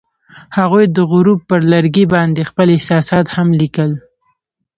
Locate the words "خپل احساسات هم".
2.49-3.47